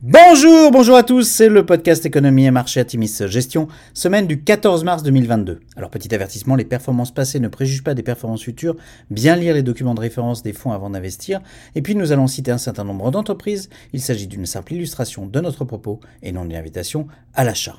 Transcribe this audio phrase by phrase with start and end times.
[0.00, 4.84] Bonjour, bonjour à tous, c'est le podcast Économie et Marché Atimis Gestion, semaine du 14
[4.84, 5.58] mars 2022.
[5.74, 8.76] Alors petit avertissement, les performances passées ne préjugent pas des performances futures,
[9.10, 11.40] bien lire les documents de référence des fonds avant d'investir,
[11.74, 15.40] et puis nous allons citer un certain nombre d'entreprises, il s'agit d'une simple illustration de
[15.40, 17.74] notre propos et non d'une invitation à l'achat.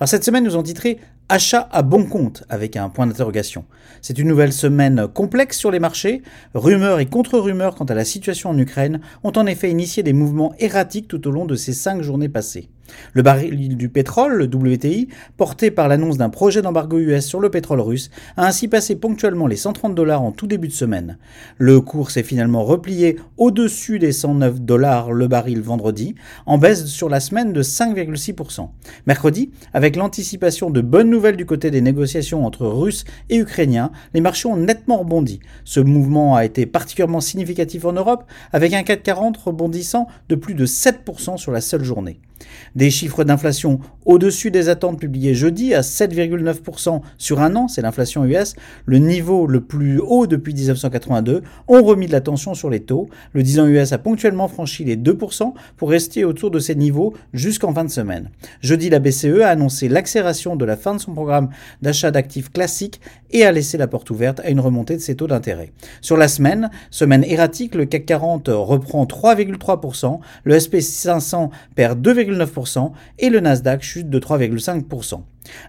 [0.00, 0.98] Alors cette semaine nous en titré
[1.32, 3.64] Achat à bon compte avec un point d'interrogation.
[4.02, 6.22] C'est une nouvelle semaine complexe sur les marchés.
[6.54, 10.52] Rumeurs et contre-rumeurs quant à la situation en Ukraine ont en effet initié des mouvements
[10.58, 12.68] erratiques tout au long de ces cinq journées passées.
[13.12, 17.50] Le baril du pétrole, le WTI, porté par l'annonce d'un projet d'embargo US sur le
[17.50, 21.18] pétrole russe, a ainsi passé ponctuellement les 130 dollars en tout début de semaine.
[21.58, 26.14] Le cours s'est finalement replié au-dessus des 109 dollars le baril vendredi,
[26.46, 28.68] en baisse sur la semaine de 5,6%.
[29.06, 34.20] Mercredi, avec l'anticipation de bonnes nouvelles du côté des négociations entre Russes et Ukrainiens, les
[34.20, 35.40] marchés ont nettement rebondi.
[35.64, 40.66] Ce mouvement a été particulièrement significatif en Europe, avec un 440 rebondissant de plus de
[40.66, 42.20] 7% sur la seule journée.
[42.74, 48.24] Des chiffres d'inflation au-dessus des attentes publiées jeudi à 7,9% sur un an, c'est l'inflation
[48.24, 48.54] US,
[48.86, 53.08] le niveau le plus haut depuis 1982, ont remis de l'attention sur les taux.
[53.32, 57.14] Le 10 ans US a ponctuellement franchi les 2% pour rester autour de ces niveaux
[57.32, 58.30] jusqu'en fin de semaine.
[58.62, 61.50] Jeudi, la BCE a annoncé l'accélération de la fin de son programme
[61.82, 65.26] d'achat d'actifs classiques et a laissé la porte ouverte à une remontée de ses taux
[65.26, 65.72] d'intérêt.
[66.00, 73.30] Sur la semaine, semaine erratique, le CAC 40 reprend 3,3%, le SP500 perd 2,9%, et
[73.30, 75.22] le Nasdaq chute de 3,5%.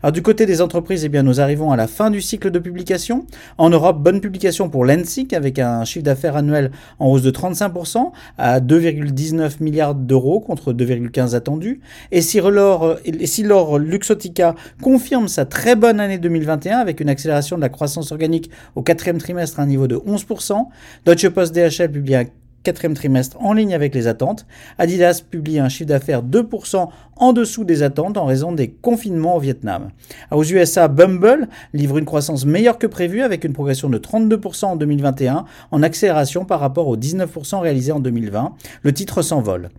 [0.03, 2.59] Alors du côté des entreprises, eh bien, nous arrivons à la fin du cycle de
[2.59, 3.25] publication.
[3.57, 8.11] En Europe, bonne publication pour l'ENSIC avec un chiffre d'affaires annuel en hausse de 35%
[8.37, 11.81] à 2,19 milliards d'euros contre 2,15 attendus.
[12.11, 17.61] Et si l'or, si Luxotica confirme sa très bonne année 2021 avec une accélération de
[17.61, 20.67] la croissance organique au quatrième trimestre à un niveau de 11%,
[21.05, 22.25] Deutsche Post DHL publie un
[22.63, 24.45] quatrième trimestre en ligne avec les attentes.
[24.77, 29.39] Adidas publie un chiffre d'affaires 2% en dessous des attentes en raison des confinements au
[29.39, 29.89] Vietnam.
[30.31, 34.75] Aux USA, Bumble livre une croissance meilleure que prévue avec une progression de 32% en
[34.75, 38.53] 2021 en accélération par rapport aux 19% réalisés en 2020.
[38.81, 39.69] Le titre s'envole.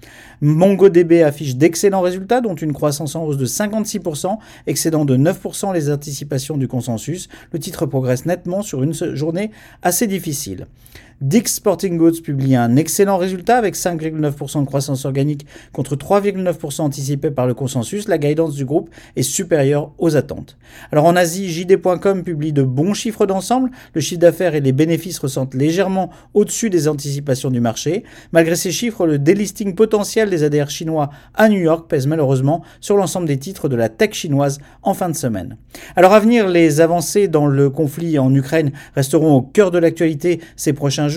[0.40, 5.90] MongoDB affiche d'excellents résultats dont une croissance en hausse de 56%, excédant de 9% les
[5.90, 7.28] anticipations du consensus.
[7.52, 9.50] Le titre progresse nettement sur une journée
[9.82, 10.66] assez difficile.
[11.22, 17.30] Dix Sporting Goods publie un excellent résultat avec 5,9% de croissance organique contre 3,9% anticipé
[17.30, 18.08] par le consensus.
[18.08, 20.58] La guidance du groupe est supérieure aux attentes.
[20.90, 23.70] Alors en Asie, JD.com publie de bons chiffres d'ensemble.
[23.94, 28.02] Le chiffre d'affaires et les bénéfices ressentent légèrement au-dessus des anticipations du marché.
[28.32, 32.96] Malgré ces chiffres, le délisting potentiel des ADR chinois à New York pèse malheureusement sur
[32.96, 35.56] l'ensemble des titres de la tech chinoise en fin de semaine.
[35.94, 40.40] Alors à venir, les avancées dans le conflit en Ukraine resteront au cœur de l'actualité
[40.56, 41.11] ces prochains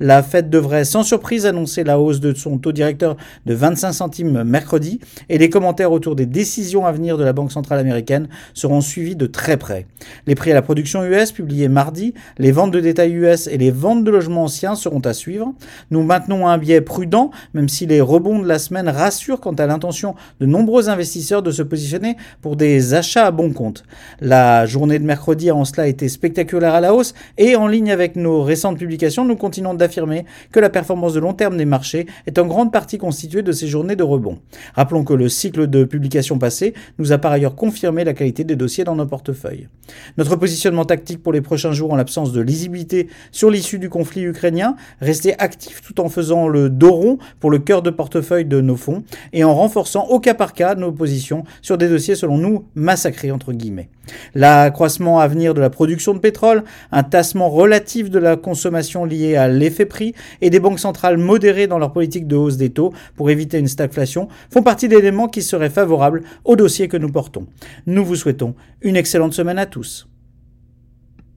[0.00, 3.16] la Fed devrait sans surprise annoncer la hausse de son taux directeur
[3.46, 7.52] de 25 centimes mercredi et les commentaires autour des décisions à venir de la Banque
[7.52, 9.86] centrale américaine seront suivis de très près.
[10.26, 13.70] Les prix à la production US publiés mardi, les ventes de détail US et les
[13.70, 15.52] ventes de logements anciens seront à suivre.
[15.90, 19.66] Nous maintenons un biais prudent, même si les rebonds de la semaine rassurent quant à
[19.66, 23.84] l'intention de nombreux investisseurs de se positionner pour des achats à bon compte.
[24.20, 27.90] La journée de mercredi a en cela été spectaculaire à la hausse et en ligne
[27.90, 32.06] avec nos récentes publications, nous continuons d'affirmer que la performance de long terme des marchés
[32.26, 34.38] est en grande partie constituée de ces journées de rebond.
[34.74, 38.56] Rappelons que le cycle de publication passé nous a par ailleurs confirmé la qualité des
[38.56, 39.68] dossiers dans nos portefeuilles.
[40.16, 44.22] Notre positionnement tactique pour les prochains jours en l'absence de lisibilité sur l'issue du conflit
[44.22, 48.60] ukrainien, rester actif tout en faisant le dos rond pour le cœur de portefeuille de
[48.60, 52.38] nos fonds et en renforçant au cas par cas nos positions sur des dossiers selon
[52.38, 53.88] nous massacrés entre guillemets.
[54.34, 59.36] L'accroissement à venir de la production de pétrole, un tassement relatif de la consommation liée
[59.36, 62.92] à l'effet prix et des banques centrales modérées dans leur politique de hausse des taux
[63.16, 67.46] pour éviter une stagflation font partie d'éléments qui seraient favorables au dossier que nous portons.
[67.86, 70.08] Nous vous souhaitons une excellente semaine à tous.